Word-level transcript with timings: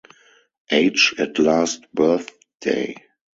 Age 0.71 1.13
at 1.19 1.37
last 1.37 1.85
birthday. 1.93 2.95